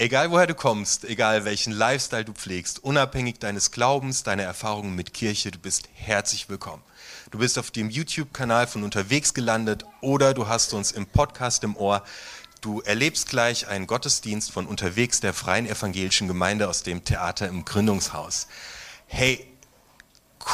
[0.00, 5.12] Egal woher du kommst, egal welchen Lifestyle du pflegst, unabhängig deines Glaubens, deiner Erfahrungen mit
[5.12, 6.84] Kirche, du bist herzlich willkommen.
[7.32, 11.76] Du bist auf dem YouTube-Kanal von unterwegs gelandet oder du hast uns im Podcast im
[11.76, 12.04] Ohr.
[12.60, 17.64] Du erlebst gleich einen Gottesdienst von unterwegs der Freien Evangelischen Gemeinde aus dem Theater im
[17.64, 18.46] Gründungshaus.
[19.08, 19.44] Hey,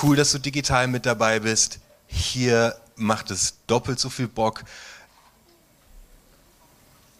[0.03, 1.81] cool, dass du digital mit dabei bist.
[2.07, 4.65] Hier macht es doppelt so viel Bock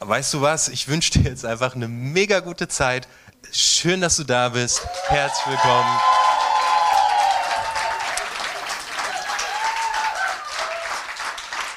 [0.07, 0.69] weißt du was?
[0.69, 3.09] Ich wünsche dir jetzt einfach eine mega gute Zeit.
[3.53, 4.87] Schön, dass du da bist.
[5.09, 5.99] Herzlich willkommen.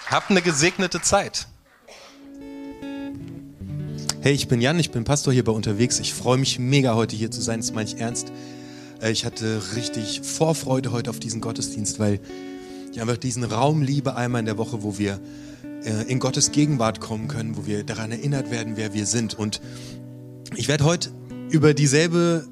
[0.10, 1.48] Habt eine gesegnete Zeit.
[4.22, 6.00] Hey, ich bin Jan, ich bin Pastor hier bei Unterwegs.
[6.00, 8.32] Ich freue mich mega heute hier zu sein, das meine ich ernst.
[9.02, 12.20] Äh, ich hatte richtig Vorfreude heute auf diesen Gottesdienst, weil
[12.98, 15.20] ich einfach diesen Raum liebe, einmal in der Woche, wo wir
[15.84, 19.36] äh, in Gottes Gegenwart kommen können, wo wir daran erinnert werden, wer wir sind.
[19.36, 19.62] Und
[20.56, 21.12] ich werde heute
[21.52, 22.48] über dieselbe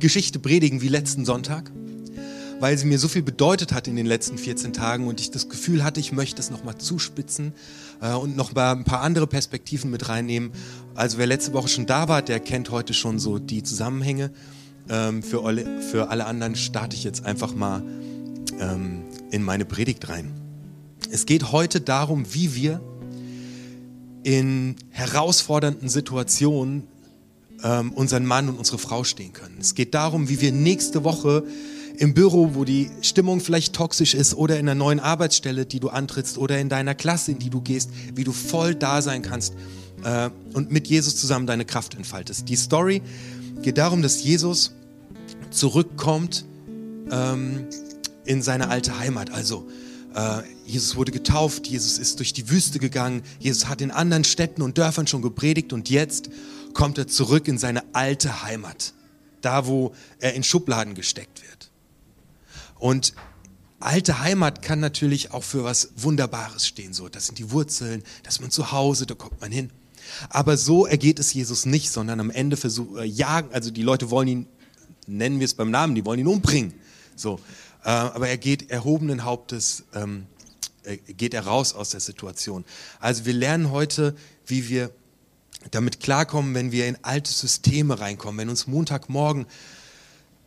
[0.00, 1.70] Geschichte predigen wie letzten Sonntag,
[2.58, 5.48] weil sie mir so viel bedeutet hat in den letzten 14 Tagen und ich das
[5.48, 7.52] Gefühl hatte, ich möchte es nochmal zuspitzen
[8.00, 10.50] äh, und noch mal ein paar andere Perspektiven mit reinnehmen.
[10.96, 14.32] Also wer letzte Woche schon da war, der kennt heute schon so die Zusammenhänge.
[14.90, 17.84] Ähm, für, alle, für alle anderen starte ich jetzt einfach mal
[18.60, 20.32] ähm, in meine Predigt rein.
[21.10, 22.80] Es geht heute darum, wie wir
[24.22, 26.84] in herausfordernden Situationen
[27.62, 29.56] ähm, unseren Mann und unsere Frau stehen können.
[29.60, 31.44] Es geht darum, wie wir nächste Woche
[31.96, 35.88] im Büro, wo die Stimmung vielleicht toxisch ist oder in einer neuen Arbeitsstelle, die du
[35.88, 39.54] antrittst oder in deiner Klasse, in die du gehst, wie du voll da sein kannst
[40.04, 42.48] äh, und mit Jesus zusammen deine Kraft entfaltest.
[42.48, 43.02] Die Story
[43.62, 44.72] geht darum, dass Jesus
[45.50, 46.44] zurückkommt
[47.10, 47.66] ähm,
[48.28, 49.30] in seine alte Heimat.
[49.30, 49.68] Also
[50.14, 54.60] äh, Jesus wurde getauft, Jesus ist durch die Wüste gegangen, Jesus hat in anderen Städten
[54.60, 56.28] und Dörfern schon gepredigt und jetzt
[56.74, 58.92] kommt er zurück in seine alte Heimat,
[59.40, 61.70] da wo er in Schubladen gesteckt wird.
[62.78, 63.14] Und
[63.80, 68.34] alte Heimat kann natürlich auch für was Wunderbares stehen, so das sind die Wurzeln, das
[68.34, 69.70] ist man zu Hause, da kommt man hin.
[70.28, 74.10] Aber so ergeht es Jesus nicht, sondern am Ende versuchen, äh, jagen, also die Leute
[74.10, 74.46] wollen ihn,
[75.06, 76.74] nennen wir es beim Namen, die wollen ihn umbringen.
[77.16, 77.40] So,
[77.86, 80.26] aber er geht erhobenen Hauptes, ähm,
[80.84, 82.64] äh, geht er raus aus der Situation.
[83.00, 84.16] Also wir lernen heute,
[84.46, 84.90] wie wir
[85.70, 89.46] damit klarkommen, wenn wir in alte Systeme reinkommen, wenn uns Montagmorgen,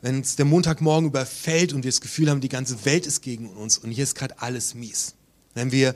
[0.01, 3.49] wenn uns der Montagmorgen überfällt und wir das Gefühl haben, die ganze Welt ist gegen
[3.49, 5.13] uns und hier ist gerade alles mies.
[5.53, 5.95] Wenn wir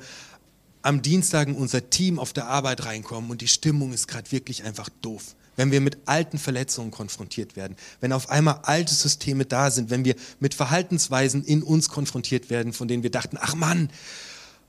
[0.82, 4.64] am Dienstag in unser Team auf der Arbeit reinkommen und die Stimmung ist gerade wirklich
[4.64, 9.72] einfach doof wenn wir mit alten Verletzungen konfrontiert werden, wenn auf einmal alte Systeme da
[9.72, 13.90] sind, wenn wir mit Verhaltensweisen in uns konfrontiert werden, von denen wir dachten, ach Mann,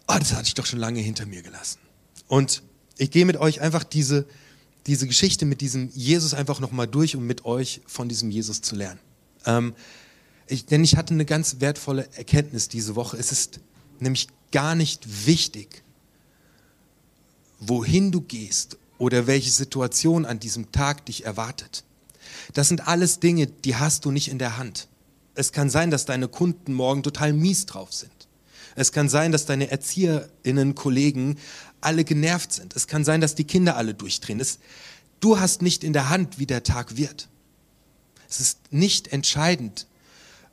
[0.08, 1.78] oh, das hatte ich doch schon lange hinter mir gelassen.
[2.28, 2.62] Und
[2.98, 4.26] ich gehe mit euch einfach diese,
[4.86, 8.76] diese Geschichte mit diesem Jesus einfach nochmal durch, um mit euch von diesem Jesus zu
[8.76, 9.00] lernen.
[9.44, 9.74] Ähm,
[10.48, 13.16] ich, denn ich hatte eine ganz wertvolle Erkenntnis diese Woche.
[13.16, 13.60] Es ist
[13.98, 15.82] nämlich gar nicht wichtig,
[17.58, 21.84] wohin du gehst oder welche Situation an diesem Tag dich erwartet.
[22.54, 24.88] Das sind alles Dinge, die hast du nicht in der Hand.
[25.34, 28.10] Es kann sein, dass deine Kunden morgen total mies drauf sind.
[28.74, 31.38] Es kann sein, dass deine Erzieherinnen, Kollegen
[31.80, 32.74] alle genervt sind.
[32.76, 34.40] Es kann sein, dass die Kinder alle durchdrehen.
[34.40, 34.58] Es,
[35.20, 37.28] du hast nicht in der Hand, wie der Tag wird.
[38.28, 39.86] Es ist nicht entscheidend,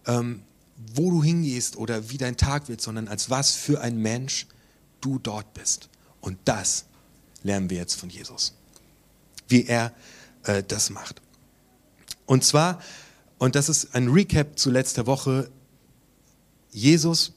[0.06, 0.44] ähm,
[0.94, 4.48] wo du hingehst oder wie dein Tag wird, sondern als was für ein Mensch
[5.02, 5.90] du dort bist.
[6.22, 6.86] Und das
[7.44, 8.54] lernen wir jetzt von Jesus,
[9.48, 9.94] wie er
[10.44, 11.22] äh, das macht.
[12.26, 12.82] Und zwar,
[13.38, 15.50] und das ist ein Recap zu letzter Woche,
[16.72, 17.34] Jesus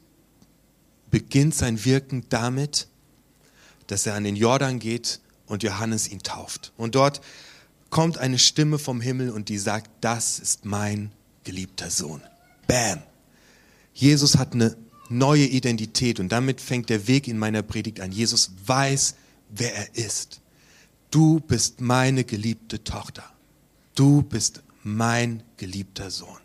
[1.11, 2.89] beginnt sein Wirken damit,
[3.87, 6.72] dass er an den Jordan geht und Johannes ihn tauft.
[6.77, 7.21] Und dort
[7.91, 11.12] kommt eine Stimme vom Himmel und die sagt, das ist mein
[11.45, 12.21] geliebter Sohn.
[12.66, 13.03] Bam.
[13.95, 14.77] Jesus hat eine
[15.09, 18.11] neue Identität und damit fängt der Weg in meiner Predigt an.
[18.12, 19.15] Jesus weiß,
[19.49, 20.41] wer er ist.
[21.11, 23.25] Du bist meine geliebte Tochter.
[23.95, 26.39] Du bist mein geliebter Sohn.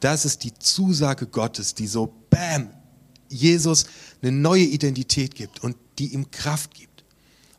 [0.00, 2.70] Das ist die Zusage Gottes, die so, bam,
[3.28, 3.86] Jesus
[4.22, 7.04] eine neue Identität gibt und die ihm Kraft gibt.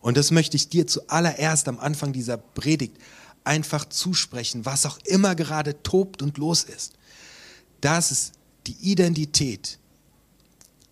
[0.01, 2.97] Und das möchte ich dir zuallererst am Anfang dieser Predigt
[3.43, 6.93] einfach zusprechen, was auch immer gerade tobt und los ist.
[7.81, 8.33] Das ist
[8.67, 9.79] die Identität,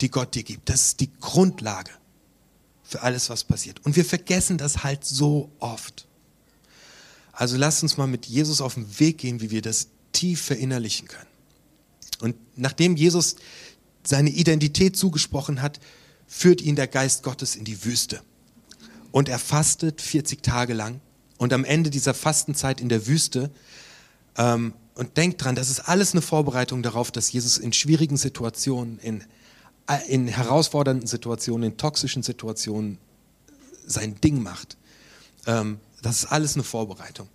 [0.02, 0.70] die Gott dir gibt.
[0.70, 1.92] Das ist die Grundlage
[2.84, 3.84] für alles, was passiert.
[3.86, 6.06] Und wir vergessen das halt so oft.
[7.32, 11.08] Also lasst uns mal mit Jesus auf den Weg gehen, wie wir das tief verinnerlichen
[11.08, 11.28] können.
[12.22, 13.36] Und nachdem Jesus
[14.04, 15.80] seine Identität zugesprochen hat,
[16.28, 18.22] führt ihn der Geist Gottes in die Wüste.
[19.12, 21.00] Und er fastet 40 Tage lang
[21.38, 23.52] Und am Ende dieser Fastenzeit in der Wüste,
[24.38, 29.00] ähm, und denkt dran, das ist alles eine Vorbereitung darauf, dass Jesus in schwierigen Situationen,
[29.00, 29.24] in,
[30.08, 32.98] in herausfordernden Situationen, in toxischen Situationen
[33.86, 34.78] sein Ding macht.
[35.46, 37.28] Ähm, das ist alles eine Vorbereitung.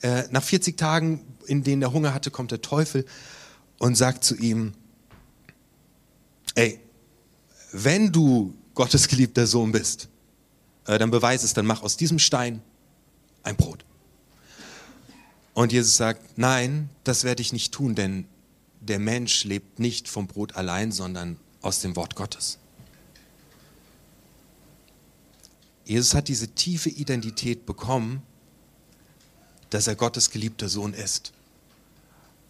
[0.00, 3.04] Äh, nach 40 Tagen, in denen er Hunger hatte, kommt der Teufel
[3.78, 4.74] und sagt zu ihm,
[6.54, 6.80] ey,
[7.72, 10.08] wenn du Gottes geliebter Sohn bist,
[10.86, 12.62] äh, dann beweis es, dann mach aus diesem Stein
[13.42, 13.84] ein Brot.
[15.54, 18.26] Und Jesus sagt, nein, das werde ich nicht tun, denn
[18.80, 22.58] der Mensch lebt nicht vom Brot allein, sondern aus dem Wort Gottes.
[25.84, 28.22] Jesus hat diese tiefe Identität bekommen,
[29.70, 31.32] dass er Gottes geliebter Sohn ist.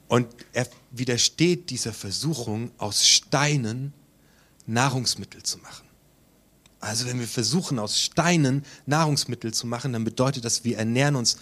[0.09, 3.93] Und er widersteht dieser Versuchung, aus Steinen
[4.67, 5.87] Nahrungsmittel zu machen.
[6.81, 11.39] Also wenn wir versuchen, aus Steinen Nahrungsmittel zu machen, dann bedeutet das, wir ernähren uns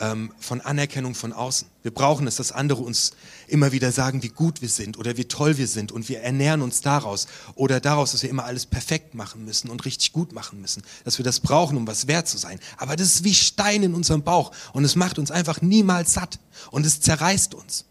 [0.00, 1.68] ähm, von Anerkennung von außen.
[1.82, 3.12] Wir brauchen es, dass andere uns
[3.46, 6.62] immer wieder sagen, wie gut wir sind oder wie toll wir sind und wir ernähren
[6.62, 10.60] uns daraus oder daraus, dass wir immer alles perfekt machen müssen und richtig gut machen
[10.60, 12.60] müssen, dass wir das brauchen, um was wert zu sein.
[12.76, 16.38] Aber das ist wie Stein in unserem Bauch und es macht uns einfach niemals satt
[16.70, 17.84] und es zerreißt uns.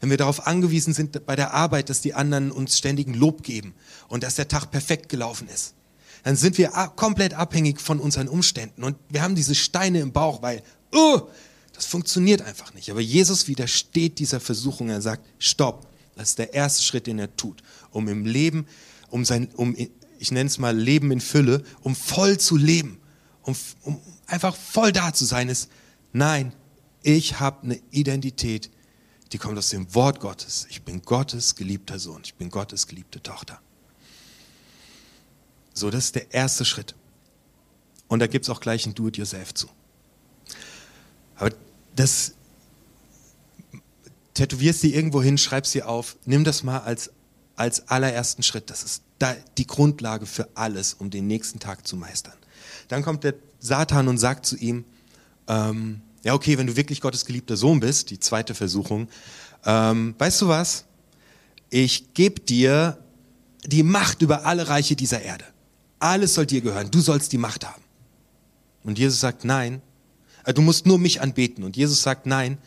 [0.00, 3.74] Wenn wir darauf angewiesen sind bei der Arbeit, dass die anderen uns ständigen Lob geben
[4.08, 5.74] und dass der Tag perfekt gelaufen ist,
[6.24, 10.42] dann sind wir komplett abhängig von unseren Umständen und wir haben diese Steine im Bauch,
[10.42, 10.62] weil
[10.92, 11.28] oh,
[11.72, 12.90] das funktioniert einfach nicht.
[12.90, 14.88] Aber Jesus widersteht dieser Versuchung.
[14.88, 15.86] Er sagt, stopp.
[16.16, 18.66] Das ist der erste Schritt, den er tut, um im Leben,
[19.08, 19.74] um sein, um,
[20.18, 23.00] ich nenne es mal Leben in Fülle, um voll zu leben,
[23.42, 25.70] um, um einfach voll da zu sein, ist,
[26.12, 26.52] nein,
[27.02, 28.70] ich habe eine Identität,
[29.32, 30.66] die kommt aus dem Wort Gottes.
[30.68, 33.60] Ich bin Gottes geliebter Sohn, ich bin Gottes geliebte Tochter.
[35.74, 36.94] So, das ist der erste Schritt.
[38.08, 39.68] Und da gibt es auch gleich ein Do-it-yourself zu.
[41.36, 41.50] Aber
[41.96, 42.34] das
[44.34, 47.10] tätowierst sie irgendwo hin, schreib sie auf, nimm das mal als,
[47.56, 48.70] als allerersten Schritt.
[48.70, 52.34] Das ist da die Grundlage für alles, um den nächsten Tag zu meistern.
[52.88, 54.84] Dann kommt der Satan und sagt zu ihm,
[55.48, 59.08] ähm, ja okay, wenn du wirklich Gottes geliebter Sohn bist, die zweite Versuchung,
[59.64, 60.84] ähm, weißt du was?
[61.70, 62.98] Ich gebe dir
[63.64, 65.44] die Macht über alle Reiche dieser Erde.
[65.98, 66.90] Alles soll dir gehören.
[66.90, 67.82] Du sollst die Macht haben.
[68.82, 69.80] Und Jesus sagt, nein,
[70.44, 71.64] du musst nur mich anbeten.
[71.64, 72.58] Und Jesus sagt, nein,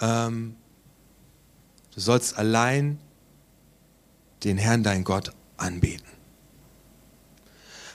[0.00, 0.56] ähm,
[1.94, 2.98] du sollst allein
[4.44, 6.06] den Herrn, dein Gott, anbeten.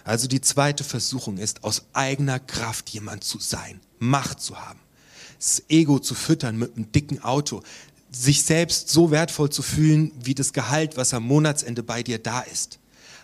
[0.04, 4.80] Also die zweite Versuchung ist, aus eigener Kraft jemand zu sein, Macht zu haben,
[5.38, 7.62] das Ego zu füttern mit einem dicken Auto,
[8.10, 12.40] sich selbst so wertvoll zu fühlen wie das Gehalt, was am Monatsende bei dir da
[12.40, 12.80] ist.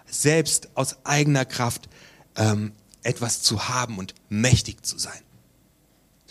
[0.09, 1.87] Selbst aus eigener Kraft
[2.35, 5.21] ähm, etwas zu haben und mächtig zu sein.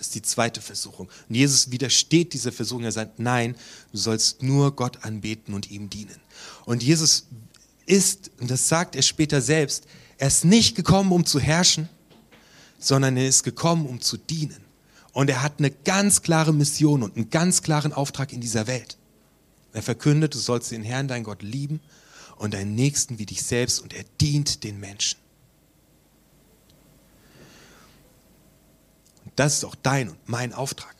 [0.02, 1.08] Das ist die zweite Versuchung.
[1.28, 2.82] Und Jesus widersteht dieser Versuchung.
[2.82, 3.54] Er sagt, nein,
[3.93, 6.20] du sollst nur Gott anbeten und ihm dienen.
[6.64, 7.28] Und Jesus
[7.87, 9.87] ist, und das sagt er später selbst,
[10.19, 11.88] er ist nicht gekommen, um zu herrschen,
[12.81, 14.64] sondern er ist gekommen, um zu dienen.
[15.12, 18.96] Und er hat eine ganz klare Mission und einen ganz klaren Auftrag in dieser Welt.
[19.72, 21.78] Er verkündet, du sollst den Herrn, dein Gott, lieben
[22.38, 25.21] und deinen Nächsten wie dich selbst und er dient den Menschen.
[29.37, 30.94] Das ist auch dein und mein Auftrag.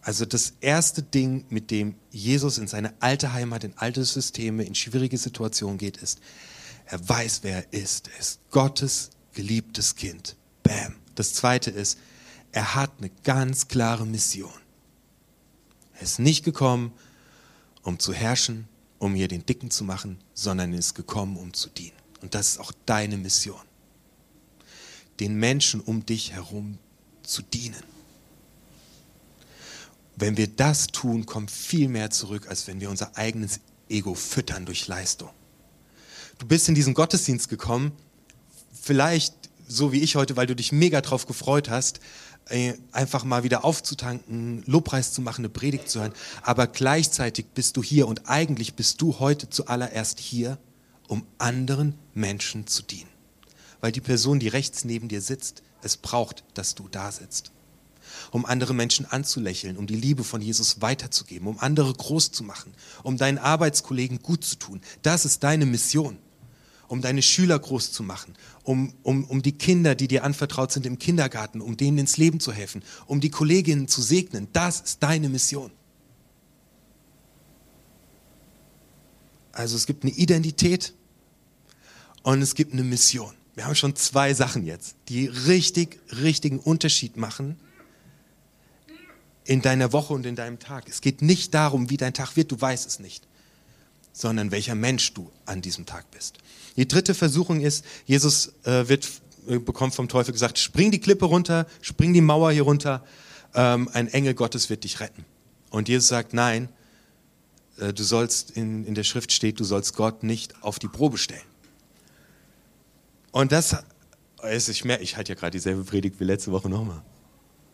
[0.00, 4.74] Also das erste Ding, mit dem Jesus in seine alte Heimat, in alte Systeme, in
[4.74, 6.20] schwierige Situationen geht, ist,
[6.86, 8.08] er weiß, wer er ist.
[8.08, 10.36] Er ist Gottes geliebtes Kind.
[10.62, 10.96] Bam.
[11.14, 11.98] Das zweite ist,
[12.52, 14.50] er hat eine ganz klare Mission.
[15.96, 16.92] Er ist nicht gekommen,
[17.82, 18.66] um zu herrschen,
[18.98, 21.96] um hier den Dicken zu machen, sondern er ist gekommen, um zu dienen.
[22.22, 23.60] Und das ist auch deine Mission
[25.20, 26.78] den Menschen um dich herum
[27.22, 27.82] zu dienen.
[30.16, 34.66] Wenn wir das tun, kommt viel mehr zurück, als wenn wir unser eigenes Ego füttern
[34.66, 35.30] durch Leistung.
[36.38, 37.92] Du bist in diesen Gottesdienst gekommen,
[38.72, 39.34] vielleicht
[39.66, 42.00] so wie ich heute, weil du dich mega drauf gefreut hast,
[42.48, 46.14] äh, einfach mal wieder aufzutanken, Lobpreis zu machen, eine Predigt zu hören.
[46.42, 50.58] Aber gleichzeitig bist du hier und eigentlich bist du heute zuallererst hier,
[51.06, 53.17] um anderen Menschen zu dienen
[53.80, 57.52] weil die Person, die rechts neben dir sitzt, es braucht, dass du da sitzt.
[58.30, 62.72] Um andere Menschen anzulächeln, um die Liebe von Jesus weiterzugeben, um andere groß zu machen,
[63.02, 64.80] um deinen Arbeitskollegen gut zu tun.
[65.02, 66.18] Das ist deine Mission.
[66.88, 70.86] Um deine Schüler groß zu machen, um, um, um die Kinder, die dir anvertraut sind
[70.86, 74.48] im Kindergarten, um denen ins Leben zu helfen, um die Kolleginnen zu segnen.
[74.54, 75.70] Das ist deine Mission.
[79.52, 80.94] Also es gibt eine Identität
[82.22, 83.34] und es gibt eine Mission.
[83.58, 87.58] Wir haben schon zwei Sachen jetzt, die richtig, richtigen Unterschied machen
[89.42, 90.88] in deiner Woche und in deinem Tag.
[90.88, 93.26] Es geht nicht darum, wie dein Tag wird, du weißt es nicht,
[94.12, 96.38] sondern welcher Mensch du an diesem Tag bist.
[96.76, 99.10] Die dritte Versuchung ist, Jesus äh, wird,
[99.48, 103.04] äh, bekommt vom Teufel gesagt, spring die Klippe runter, spring die Mauer hier runter,
[103.54, 105.24] ähm, ein Engel Gottes wird dich retten.
[105.70, 106.68] Und Jesus sagt, nein,
[107.78, 111.18] äh, du sollst, in, in der Schrift steht, du sollst Gott nicht auf die Probe
[111.18, 111.42] stellen.
[113.38, 113.76] Und das,
[114.42, 117.04] ich merke, ich halte ja gerade dieselbe Predigt wie letzte Woche nochmal.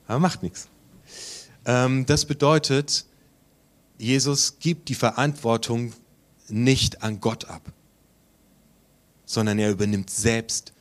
[0.06, 0.68] Aber macht nichts.
[1.64, 3.06] Ähm, das bedeutet,
[3.96, 5.94] Jesus gibt die Verantwortung
[6.48, 7.62] nicht an Gott ab,
[9.24, 10.74] sondern er übernimmt selbst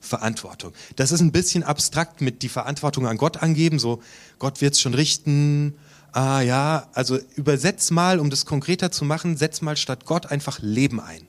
[0.00, 0.72] Verantwortung.
[0.96, 4.02] Das ist ein bisschen abstrakt mit die Verantwortung an Gott angeben, so
[4.38, 5.74] Gott wird es schon richten.
[6.12, 10.60] Ah ja, also übersetz mal, um das konkreter zu machen, setz mal statt Gott einfach
[10.62, 11.26] Leben ein.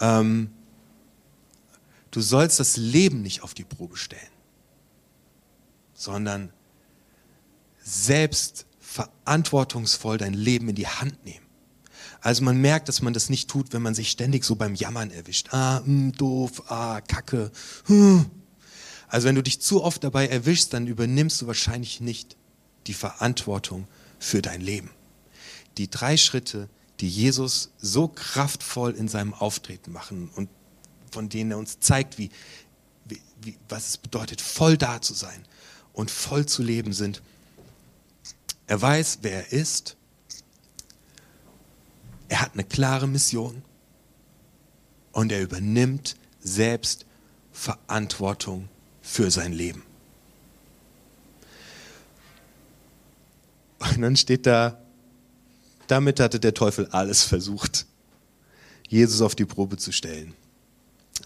[0.00, 0.50] Ähm,
[2.10, 4.22] du sollst das Leben nicht auf die Probe stellen,
[5.94, 6.52] sondern
[7.82, 11.46] selbst verantwortungsvoll dein Leben in die Hand nehmen.
[12.20, 15.10] Also man merkt, dass man das nicht tut, wenn man sich ständig so beim Jammern
[15.10, 15.48] erwischt.
[15.52, 17.52] Ah, mh, hm, doof, ah, kacke.
[17.86, 18.26] Hm.
[19.08, 22.36] Also wenn du dich zu oft dabei erwischst, dann übernimmst du wahrscheinlich nicht
[22.86, 23.86] die Verantwortung
[24.18, 24.90] für dein Leben.
[25.78, 26.68] Die drei Schritte,
[27.00, 30.48] die Jesus so kraftvoll in seinem Auftreten machen und
[31.10, 32.30] von denen er uns zeigt, wie,
[33.04, 35.44] wie, wie, was es bedeutet, voll da zu sein
[35.92, 37.22] und voll zu leben, sind,
[38.68, 39.96] er weiß, wer er ist.
[42.28, 43.62] Er hat eine klare Mission.
[45.12, 47.06] Und er übernimmt selbst
[47.50, 48.68] Verantwortung
[49.02, 49.82] für sein Leben.
[53.78, 54.80] Und dann steht da,
[55.86, 57.86] damit hatte der Teufel alles versucht,
[58.88, 60.34] Jesus auf die Probe zu stellen.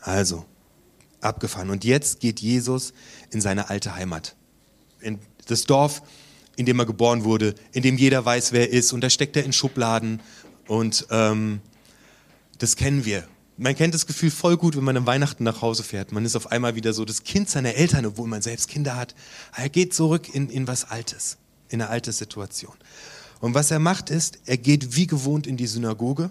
[0.02, 0.44] Also,
[1.21, 1.71] abgefahren.
[1.71, 2.92] Und jetzt geht Jesus
[3.30, 4.37] in seine alte Heimat.
[5.00, 6.02] In das Dorf,
[6.56, 8.92] in dem er geboren wurde, in dem jeder weiß, wer er ist.
[8.92, 10.21] Und da steckt er in Schubladen.
[10.66, 11.61] Und ähm,
[12.59, 13.26] das kennen wir.
[13.56, 16.11] Man kennt das Gefühl voll gut, wenn man am Weihnachten nach Hause fährt.
[16.11, 19.14] Man ist auf einmal wieder so das Kind seiner Eltern, obwohl man selbst Kinder hat.
[19.54, 22.75] Er geht zurück in, in was Altes, in eine alte Situation.
[23.40, 26.30] Und was er macht ist, er geht wie gewohnt in die Synagoge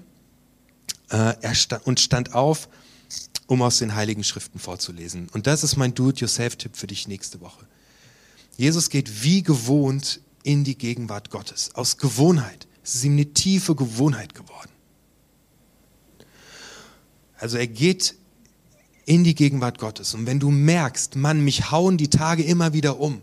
[1.11, 2.69] äh, er stand, und stand auf,
[3.51, 5.27] um aus den Heiligen Schriften vorzulesen.
[5.33, 7.67] Und das ist mein Do-it-yourself-Tipp für dich nächste Woche.
[8.55, 11.75] Jesus geht wie gewohnt in die Gegenwart Gottes.
[11.75, 12.65] Aus Gewohnheit.
[12.81, 14.71] Es ist ihm eine tiefe Gewohnheit geworden.
[17.39, 18.15] Also er geht
[19.05, 20.13] in die Gegenwart Gottes.
[20.13, 23.21] Und wenn du merkst, Mann, mich hauen die Tage immer wieder um.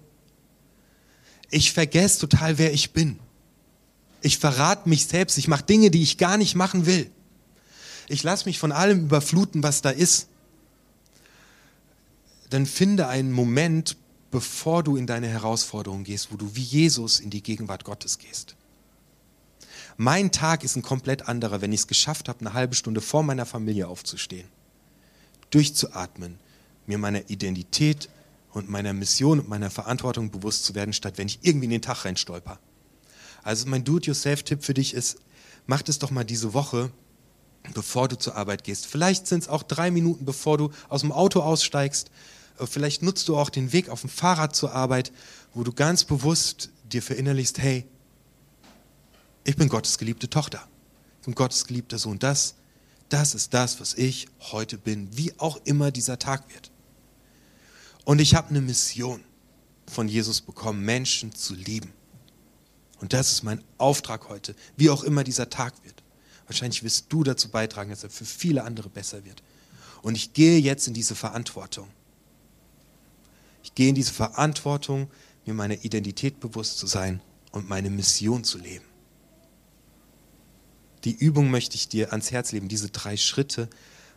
[1.49, 3.19] Ich vergesse total, wer ich bin.
[4.21, 5.39] Ich verrate mich selbst.
[5.39, 7.11] Ich mache Dinge, die ich gar nicht machen will.
[8.09, 10.29] Ich lasse mich von allem überfluten, was da ist.
[12.51, 13.97] Dann finde einen Moment,
[14.31, 18.57] bevor du in deine Herausforderung gehst, wo du wie Jesus in die Gegenwart Gottes gehst.
[19.99, 23.23] Mein Tag ist ein komplett anderer, wenn ich es geschafft habe, eine halbe Stunde vor
[23.23, 24.49] meiner Familie aufzustehen,
[25.51, 26.39] durchzuatmen,
[26.87, 28.09] mir meiner Identität
[28.53, 31.83] und meiner Mission und meiner Verantwortung bewusst zu werden, statt wenn ich irgendwie in den
[31.83, 32.59] Tag reinstolper.
[33.43, 35.19] Also mein Do-it-yourself-Tipp für dich ist,
[35.67, 36.91] mach das doch mal diese Woche,
[37.75, 38.87] bevor du zur Arbeit gehst.
[38.87, 42.11] Vielleicht sind es auch drei Minuten, bevor du aus dem Auto aussteigst,
[42.67, 45.13] Vielleicht nutzt du auch den Weg auf dem Fahrrad zur Arbeit,
[45.55, 47.87] wo du ganz bewusst dir verinnerlichst, hey,
[49.45, 50.67] ich bin Gottes geliebte Tochter.
[51.21, 52.19] Ich bin Gottes geliebter Sohn.
[52.19, 52.55] Das,
[53.09, 56.71] das ist das, was ich heute bin, wie auch immer dieser Tag wird.
[58.05, 59.23] Und ich habe eine Mission
[59.87, 61.93] von Jesus bekommen, Menschen zu lieben.
[63.01, 66.03] Und das ist mein Auftrag heute, wie auch immer dieser Tag wird.
[66.49, 69.43] Wahrscheinlich wirst du dazu beitragen, dass er für viele andere besser wird.
[70.01, 71.89] Und ich gehe jetzt in diese Verantwortung.
[73.63, 75.11] Ich gehe in diese Verantwortung,
[75.45, 77.21] mir meiner Identität bewusst zu sein
[77.53, 78.85] und meine Mission zu leben.
[81.05, 83.69] Die Übung möchte ich dir ans Herz legen, diese drei Schritte,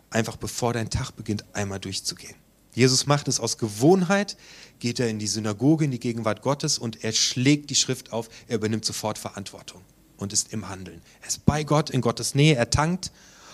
[0.09, 2.35] einfach bevor dein Tag beginnt, einmal durchzugehen.
[2.73, 4.37] Jesus macht es aus Gewohnheit,
[4.79, 8.29] geht er in die Synagoge, in die Gegenwart Gottes und er schlägt die Schrift auf,
[8.47, 9.83] er übernimmt sofort Verantwortung
[10.21, 11.01] und ist im Handeln.
[11.21, 13.11] Er ist bei Gott, in Gottes Nähe, er tankt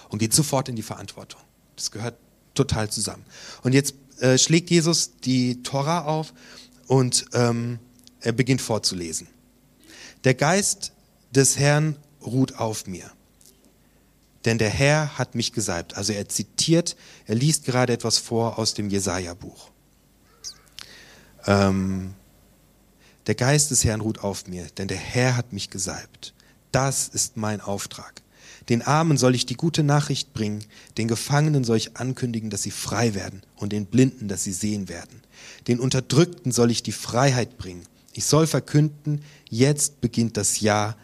[0.10, 1.42] und geht sofort in die Verantwortung.
[1.76, 2.18] Das gehört
[2.54, 3.24] total zusammen.
[3.64, 6.34] Und jetzt äh, schlägt Jesus die Tora auf
[6.88, 7.80] und ähm,
[8.20, 9.28] er beginnt vorzulesen.
[10.24, 10.92] Der Geist
[11.32, 11.96] des Herrn
[12.26, 13.10] ruht auf mir,
[14.46, 15.96] denn der Herr hat mich gesalbt.
[15.96, 19.70] Also er zitiert, er liest gerade etwas vor aus dem Jesaja-Buch.
[21.46, 22.14] Ähm,
[23.28, 26.34] der Geist des Herrn ruht auf mir, denn der Herr hat mich gesalbt.
[26.72, 28.22] Das ist mein Auftrag.
[28.70, 30.64] Den Armen soll ich die gute Nachricht bringen,
[30.98, 34.90] den Gefangenen soll ich ankündigen, dass sie frei werden und den Blinden, dass sie sehen
[34.90, 35.22] werden.
[35.68, 37.84] Den Unterdrückten soll ich die Freiheit bringen.
[38.14, 40.98] Ich soll verkünden, jetzt beginnt das Jahr,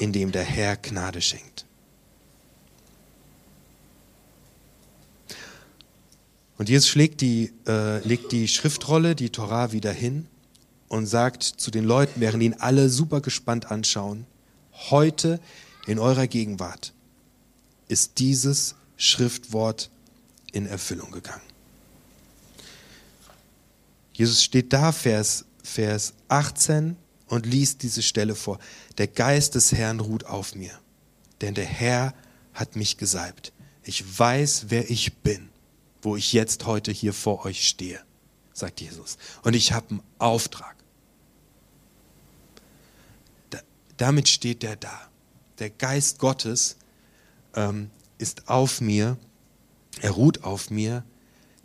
[0.00, 1.64] in dem der Herr Gnade schenkt.
[6.56, 10.26] Und Jesus schlägt die, äh, legt die Schriftrolle, die Torah, wieder hin
[10.88, 14.26] und sagt zu den Leuten, während ihn alle super gespannt anschauen,
[14.90, 15.40] heute
[15.86, 16.92] in eurer Gegenwart
[17.88, 19.90] ist dieses Schriftwort
[20.52, 21.42] in Erfüllung gegangen.
[24.12, 28.58] Jesus steht da, Vers, Vers 18, und liest diese Stelle vor.
[28.98, 30.78] Der Geist des Herrn ruht auf mir,
[31.40, 32.14] denn der Herr
[32.52, 33.52] hat mich gesalbt.
[33.82, 35.48] Ich weiß, wer ich bin,
[36.00, 38.00] wo ich jetzt heute hier vor euch stehe,
[38.52, 39.18] sagt Jesus.
[39.42, 40.76] Und ich habe einen Auftrag.
[43.50, 43.58] Da,
[43.96, 45.08] damit steht er da
[45.58, 46.76] der Geist Gottes
[47.54, 49.16] ähm, ist auf mir,
[50.00, 51.04] er ruht auf mir,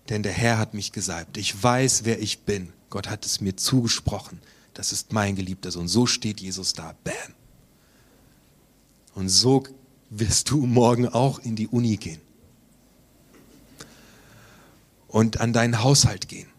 [0.09, 1.37] denn der Herr hat mich gesalbt.
[1.37, 2.73] Ich weiß, wer ich bin.
[2.89, 4.39] Gott hat es mir zugesprochen.
[4.73, 5.87] Das ist mein geliebter Sohn.
[5.87, 6.95] So steht Jesus da.
[7.03, 7.13] Bam.
[9.13, 9.63] Und so
[10.09, 12.21] wirst du morgen auch in die Uni gehen.
[15.07, 16.49] Und an deinen Haushalt gehen.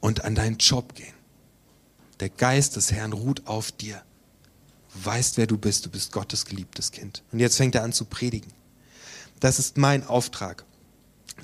[0.00, 1.14] Und an deinen Job gehen.
[2.20, 4.02] Der Geist des Herrn ruht auf dir
[4.94, 5.86] weißt, wer du bist.
[5.86, 7.22] Du bist Gottes geliebtes Kind.
[7.32, 8.52] Und jetzt fängt er an zu predigen.
[9.40, 10.64] Das ist mein Auftrag.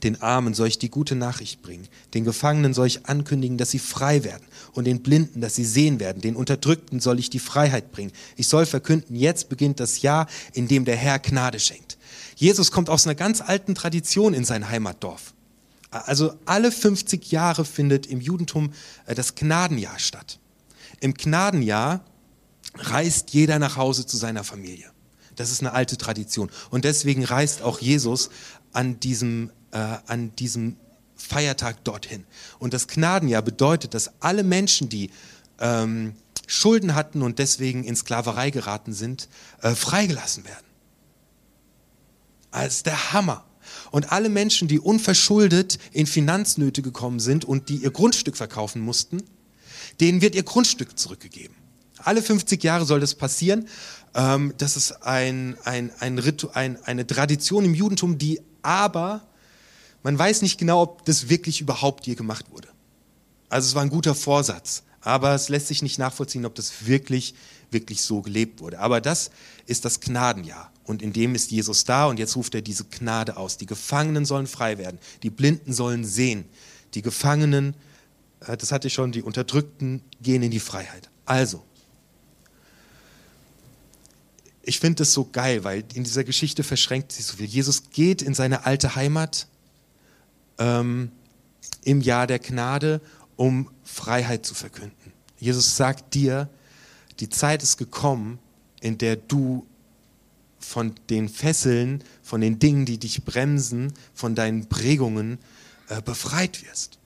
[0.02, 1.88] Den Armen soll ich die gute Nachricht bringen.
[2.14, 4.46] Den Gefangenen soll ich ankündigen, dass sie frei werden.
[4.72, 6.22] Und den Blinden, dass sie sehen werden.
[6.22, 8.12] Den Unterdrückten soll ich die Freiheit bringen.
[8.36, 11.98] Ich soll verkünden, jetzt beginnt das Jahr, in dem der Herr Gnade schenkt.
[12.36, 15.34] Jesus kommt aus einer ganz alten Tradition in sein Heimatdorf.
[15.90, 18.72] Also alle 50 Jahre findet im Judentum
[19.06, 20.38] äh, das Gnadenjahr statt.
[21.00, 22.04] Im Gnadenjahr
[22.74, 24.90] reist jeder nach Hause zu seiner Familie.
[25.36, 26.50] Das ist eine alte Tradition.
[26.70, 28.30] Und deswegen reist auch Jesus
[28.72, 30.76] an diesem, äh, an diesem
[31.14, 32.24] Feiertag dorthin.
[32.58, 35.10] Und das Gnadenjahr bedeutet, dass alle Menschen, die
[35.60, 36.14] ähm,
[36.46, 39.28] Schulden hatten und deswegen in Sklaverei geraten sind,
[39.62, 40.66] äh, freigelassen werden.
[42.50, 43.44] Als der Hammer.
[43.90, 49.22] Und alle Menschen, die unverschuldet in Finanznöte gekommen sind und die ihr Grundstück verkaufen mussten,
[50.00, 51.54] denen wird ihr Grundstück zurückgegeben.
[52.04, 53.68] Alle 50 Jahre soll das passieren.
[54.14, 59.22] Ähm, das ist ein, ein, ein Ritu, ein, eine Tradition im Judentum, die aber,
[60.02, 62.68] man weiß nicht genau, ob das wirklich überhaupt je gemacht wurde.
[63.48, 67.34] Also es war ein guter Vorsatz, aber es lässt sich nicht nachvollziehen, ob das wirklich,
[67.70, 68.78] wirklich so gelebt wurde.
[68.78, 69.30] Aber das
[69.66, 70.72] ist das Gnadenjahr.
[70.84, 73.58] Und in dem ist Jesus da und jetzt ruft er diese Gnade aus.
[73.58, 76.46] Die Gefangenen sollen frei werden, die Blinden sollen sehen,
[76.94, 77.74] die Gefangenen,
[78.40, 81.10] äh, das hatte ich schon, die Unterdrückten gehen in die Freiheit.
[81.26, 81.62] Also,
[84.68, 87.46] ich finde das so geil, weil in dieser Geschichte verschränkt sich so viel.
[87.46, 89.48] Jesus geht in seine alte Heimat
[90.58, 91.10] ähm,
[91.84, 93.00] im Jahr der Gnade,
[93.36, 95.12] um Freiheit zu verkünden.
[95.38, 96.50] Jesus sagt dir,
[97.18, 98.38] die Zeit ist gekommen,
[98.80, 99.66] in der du
[100.58, 105.38] von den Fesseln, von den Dingen, die dich bremsen, von deinen Prägungen
[105.88, 106.98] äh, befreit wirst.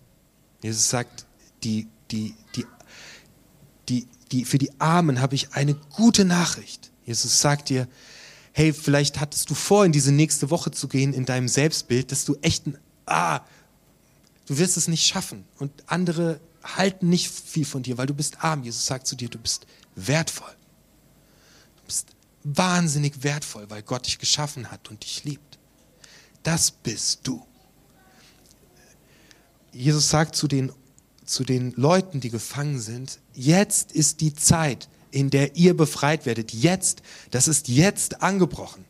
[0.62, 1.26] Jesus sagt,
[1.62, 2.66] die, die, die,
[3.88, 6.91] die, die, für die Armen habe ich eine gute Nachricht.
[7.04, 7.88] Jesus sagt dir,
[8.52, 12.24] hey, vielleicht hattest du vor, in diese nächste Woche zu gehen in deinem Selbstbild, dass
[12.24, 13.40] du echt ein, ah,
[14.46, 18.44] du wirst es nicht schaffen und andere halten nicht viel von dir, weil du bist
[18.44, 18.62] arm.
[18.62, 20.54] Jesus sagt zu dir, du bist wertvoll.
[21.76, 22.08] Du bist
[22.44, 25.58] wahnsinnig wertvoll, weil Gott dich geschaffen hat und dich liebt.
[26.42, 27.44] Das bist du.
[29.72, 30.72] Jesus sagt zu den,
[31.24, 36.52] zu den Leuten, die gefangen sind, jetzt ist die Zeit, in der ihr befreit werdet.
[36.52, 38.84] Jetzt, das ist jetzt angebrochen.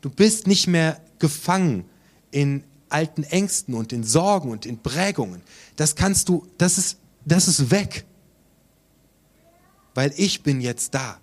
[0.00, 1.84] Du bist nicht mehr gefangen
[2.32, 5.42] in alten Ängsten und in Sorgen und in Prägungen.
[5.76, 8.04] Das kannst du, das ist, das ist weg.
[9.94, 11.18] Weil ich bin jetzt da.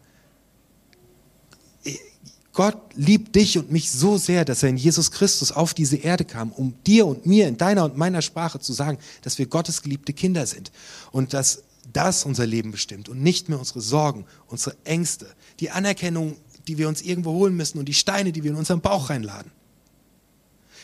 [2.54, 6.26] Gott liebt dich und mich so sehr, dass er in Jesus Christus auf diese Erde
[6.26, 9.82] kam, um dir und mir in deiner und meiner Sprache zu sagen, dass wir Gottes
[9.82, 10.72] geliebte Kinder sind
[11.12, 15.28] und dass das unser Leben bestimmt und nicht mehr unsere Sorgen, unsere Ängste,
[15.60, 16.38] die Anerkennung,
[16.68, 19.52] die wir uns irgendwo holen müssen und die Steine, die wir in unseren Bauch reinladen.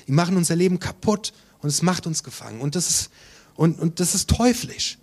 [0.08, 2.62] Die machen unser Leben kaputt und es macht uns gefangen.
[2.62, 3.10] Und das ist,
[3.56, 4.98] und, und das ist teuflisch.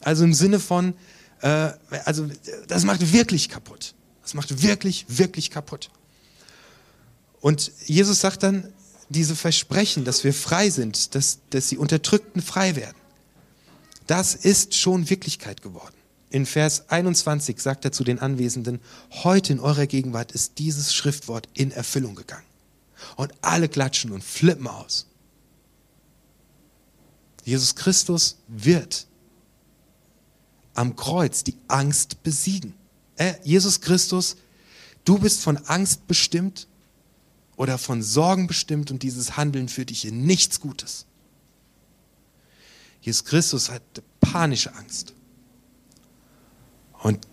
[0.00, 0.94] Also im Sinne von,
[1.40, 1.70] äh,
[2.04, 2.28] also
[2.68, 3.94] das macht wirklich kaputt.
[4.22, 5.90] Das macht wirklich, wirklich kaputt.
[7.40, 8.72] Und Jesus sagt dann,
[9.10, 12.96] diese Versprechen, dass wir frei sind, dass, dass die Unterdrückten frei werden
[14.06, 15.94] das ist schon Wirklichkeit geworden.
[16.30, 18.80] in Vers 21 sagt er zu den Anwesenden,
[19.22, 22.46] heute in eurer Gegenwart ist dieses Schriftwort in Erfüllung gegangen.
[23.16, 25.06] Und alle klatschen und flippen aus.
[27.44, 29.06] Jesus Christus wird
[30.74, 32.74] am Kreuz die Angst besiegen.
[33.16, 34.36] Äh, Jesus Christus,
[35.04, 36.66] du bist von Angst bestimmt
[37.56, 41.06] oder von Sorgen bestimmt und dieses Handeln führt dich in nichts Gutes.
[43.04, 43.82] Jesus Christus hat
[44.18, 45.12] panische Angst.
[47.02, 47.26] Und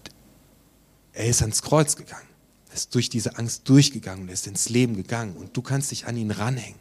[1.13, 2.27] er ist ans Kreuz gegangen,
[2.67, 6.07] er ist durch diese Angst durchgegangen, er ist ins Leben gegangen und du kannst dich
[6.07, 6.79] an ihn ranhängen.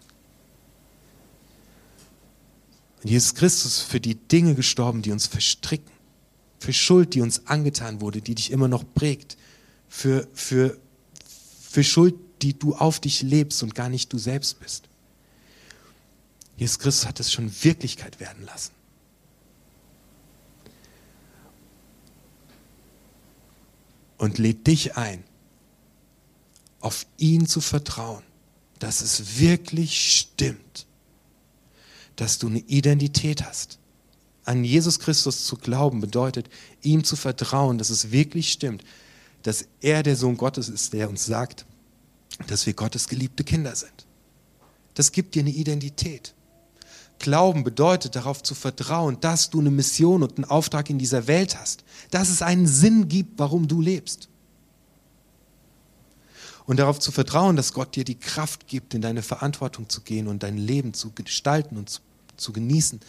[3.01, 5.93] Und Jesus Christus ist für die Dinge gestorben, die uns verstricken,
[6.59, 9.37] für Schuld, die uns angetan wurde, die dich immer noch prägt,
[9.89, 10.77] für, für,
[11.61, 14.89] für Schuld, die du auf dich lebst und gar nicht du selbst bist.
[16.57, 18.80] Jesus Christus hat es schon Wirklichkeit werden lassen.
[24.21, 25.25] Und lädt dich ein,
[26.81, 28.23] auf ihn zu vertrauen,
[28.79, 30.87] dass es wirklich stimmt,
[32.17, 33.79] dass du eine Identität hast.
[34.45, 36.51] An Jesus Christus zu glauben bedeutet,
[36.83, 38.85] ihm zu vertrauen, dass es wirklich stimmt,
[39.43, 41.65] dass er der Sohn Gottes ist, der uns sagt,
[42.47, 44.07] dass wir Gottes geliebte Kinder sind.
[44.95, 46.35] Das gibt dir eine Identität.
[47.21, 51.57] Glauben bedeutet darauf zu vertrauen, dass du eine Mission und einen Auftrag in dieser Welt
[51.57, 54.29] hast, dass es einen Sinn gibt, warum du lebst.
[56.65, 60.29] Und darauf zu vertrauen, dass Gott dir die Kraft gibt, in deine Verantwortung zu gehen
[60.29, 62.01] und dein Leben zu gestalten und zu,
[62.37, 63.01] zu genießen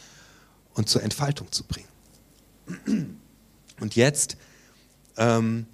[0.74, 3.18] und zur Entfaltung zu bringen.
[3.80, 4.36] Und jetzt,
[5.16, 5.68] ähm,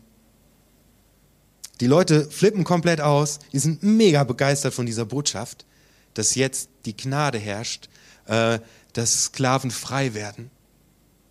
[1.79, 5.65] die Leute flippen komplett aus, die sind mega begeistert von dieser Botschaft,
[6.13, 7.89] dass jetzt die Gnade herrscht,
[8.27, 8.59] äh,
[8.93, 10.51] dass Sklaven frei werden,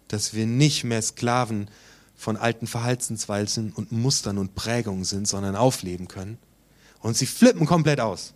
[0.08, 1.68] dass wir nicht mehr Sklaven
[2.14, 6.38] von alten Verhaltensweisen und Mustern und Prägungen sind, sondern aufleben können.
[7.00, 8.32] Und sie flippen komplett aus.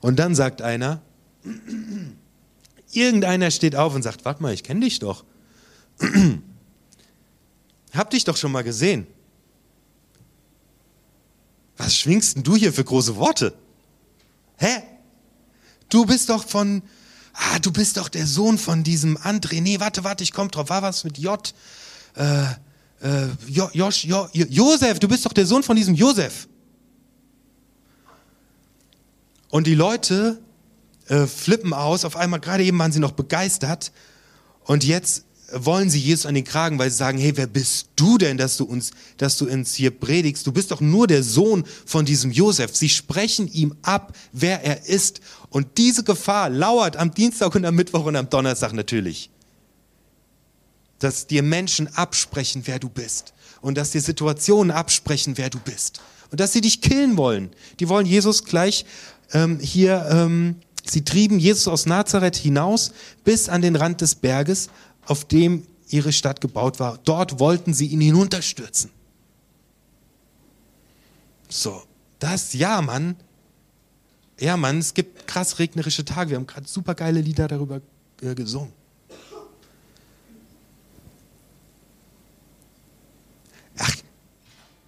[0.00, 1.00] Und dann sagt einer,
[2.92, 5.24] irgendeiner steht auf und sagt, warte mal, ich kenne dich doch.
[7.92, 9.06] Hab dich doch schon mal gesehen.
[11.76, 13.54] Was schwingst denn du hier für große Worte?
[14.58, 14.82] Hä?
[15.90, 16.82] Du bist doch von,
[17.34, 19.60] ah, du bist doch der Sohn von diesem André.
[19.60, 20.70] Nee, warte, warte, ich komm drauf.
[20.70, 21.52] War was mit J?
[22.14, 22.44] Äh,
[23.02, 26.48] äh, jo, Josh, jo, Josef, du bist doch der Sohn von diesem Josef.
[29.50, 30.40] Und die Leute
[31.08, 32.04] äh, flippen aus.
[32.04, 33.92] Auf einmal, gerade eben waren sie noch begeistert.
[34.64, 38.18] Und jetzt wollen sie Jesus an den Kragen, weil sie sagen, hey, wer bist du
[38.18, 40.46] denn, dass du uns, dass du uns hier predigst?
[40.46, 42.74] Du bist doch nur der Sohn von diesem Josef.
[42.76, 45.20] Sie sprechen ihm ab, wer er ist.
[45.48, 49.30] Und diese Gefahr lauert am Dienstag und am Mittwoch und am Donnerstag natürlich.
[50.98, 53.32] Dass dir Menschen absprechen, wer du bist.
[53.60, 56.00] Und dass dir Situationen absprechen, wer du bist.
[56.30, 57.50] Und dass sie dich killen wollen.
[57.80, 58.84] Die wollen Jesus gleich
[59.32, 62.92] ähm, hier, ähm, sie trieben Jesus aus Nazareth hinaus
[63.24, 64.68] bis an den Rand des Berges,
[65.10, 66.98] auf dem ihre Stadt gebaut war.
[67.04, 68.90] Dort wollten sie ihn hinunterstürzen.
[71.48, 71.82] So,
[72.20, 73.16] das, ja, Mann.
[74.38, 76.30] Ja, Mann, es gibt krass regnerische Tage.
[76.30, 77.80] Wir haben gerade super geile Lieder darüber
[78.22, 78.72] äh, gesungen.
[83.78, 83.96] Ach,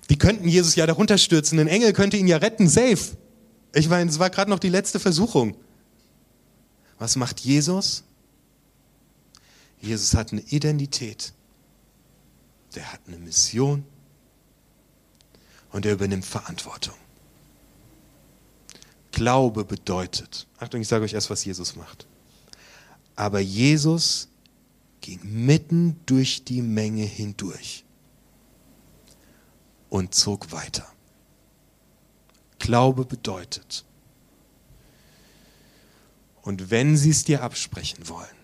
[0.09, 1.59] die könnten Jesus ja darunter stürzen.
[1.59, 3.17] Ein Engel könnte ihn ja retten, safe.
[3.75, 5.57] Ich meine, es war gerade noch die letzte Versuchung.
[7.01, 8.05] Was macht Jesus?
[9.83, 11.35] Jesus hat eine Identität,
[12.75, 13.85] der hat eine Mission
[15.73, 16.95] und er übernimmt Verantwortung.
[19.11, 22.07] Glaube bedeutet, Achtung, ich sage euch erst, was Jesus macht.
[23.17, 24.29] Aber Jesus
[25.01, 27.85] ging mitten durch die Menge hindurch
[29.91, 30.87] und zog weiter.
[32.61, 33.85] Glaube bedeutet,
[36.43, 38.42] und wenn sie es dir absprechen wollen,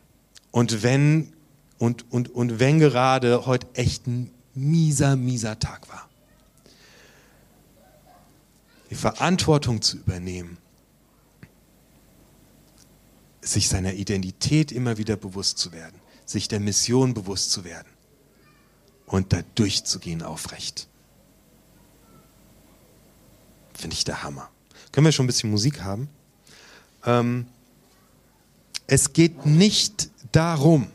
[0.51, 1.33] und wenn,
[1.79, 6.09] und, und, und wenn gerade heute echt ein mieser, mieser Tag war,
[8.91, 10.59] die Verantwortung zu übernehmen,
[13.41, 17.89] sich seiner Identität immer wieder bewusst zu werden, sich der Mission bewusst zu werden
[19.07, 20.89] und da durchzugehen aufrecht.
[23.75, 24.51] Finde ich der Hammer.
[24.93, 26.09] Können wir schon ein bisschen Musik haben?
[27.05, 27.47] Ähm,
[28.87, 30.89] es geht nicht darum,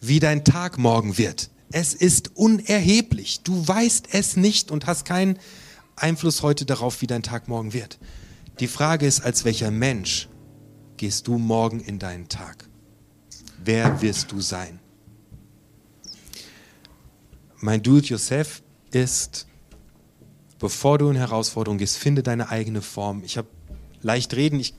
[0.00, 1.50] wie dein Tag morgen wird.
[1.72, 3.42] Es ist unerheblich.
[3.42, 5.38] Du weißt es nicht und hast keinen
[5.96, 7.98] Einfluss heute darauf, wie dein Tag morgen wird.
[8.58, 10.28] Die Frage ist, als welcher Mensch
[10.96, 12.68] gehst du morgen in deinen Tag?
[13.62, 14.80] Wer wirst du sein?
[17.60, 19.46] mein Do-it-yourself ist,
[20.58, 23.22] bevor du in Herausforderungen gehst, finde deine eigene Form.
[23.24, 23.48] Ich habe
[24.02, 24.74] leicht reden, ich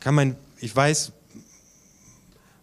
[0.00, 1.12] kann mein, ich weiß,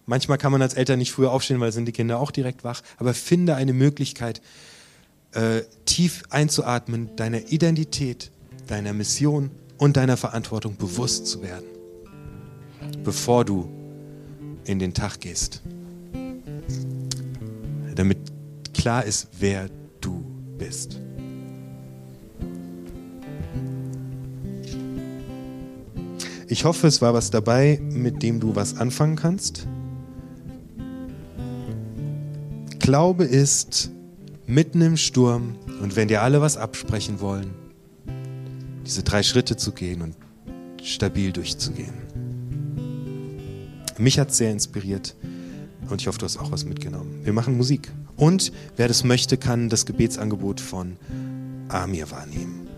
[0.10, 2.82] manchmal kann man als Eltern nicht früher aufstehen, weil sind die Kinder auch direkt wach,
[2.98, 4.42] aber finde eine Möglichkeit,
[5.34, 8.32] äh, tief einzuatmen, deiner Identität,
[8.68, 11.66] deiner Mission und deiner Verantwortung bewusst zu werden,
[13.04, 13.70] bevor du
[14.66, 15.62] in den Tag gehst.
[17.94, 18.18] Damit
[18.74, 19.70] klar ist, wer
[20.02, 20.26] du
[20.58, 21.00] bist.
[26.48, 29.68] Ich hoffe, es war was dabei, mit dem du was anfangen kannst.
[32.90, 33.92] Glaube ist
[34.48, 37.54] mitten im Sturm und wenn dir alle was absprechen wollen,
[38.84, 40.16] diese drei Schritte zu gehen und
[40.82, 41.94] stabil durchzugehen.
[44.00, 45.16] Mich hat es sehr inspiriert
[45.88, 47.24] und ich hoffe, du hast auch was mitgenommen.
[47.24, 47.92] Wir machen Musik.
[48.16, 50.98] Und wer das möchte, kann das Gebetsangebot von
[51.68, 52.70] Amir wahrnehmen.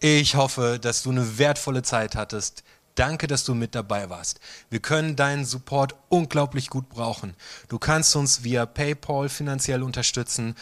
[0.00, 2.64] Ich hoffe, dass du eine wertvolle Zeit hattest.
[2.96, 4.40] Danke, dass du mit dabei warst.
[4.70, 7.34] Wir können deinen Support unglaublich gut brauchen.
[7.68, 10.54] Du kannst uns via PayPal finanziell unterstützen.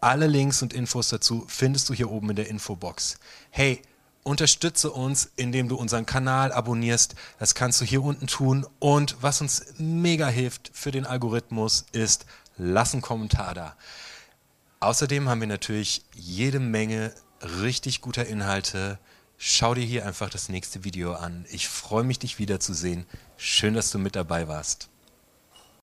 [0.00, 3.18] Alle Links und Infos dazu findest du hier oben in der Infobox.
[3.50, 3.82] Hey,
[4.22, 7.16] unterstütze uns, indem du unseren Kanal abonnierst.
[7.40, 8.66] Das kannst du hier unten tun.
[8.78, 12.24] Und was uns mega hilft für den Algorithmus ist,
[12.56, 13.76] lass einen Kommentar da.
[14.78, 19.00] Außerdem haben wir natürlich jede Menge richtig guter Inhalte.
[19.42, 21.46] Schau dir hier einfach das nächste Video an.
[21.48, 23.06] Ich freue mich, dich wiederzusehen.
[23.38, 24.89] Schön, dass du mit dabei warst.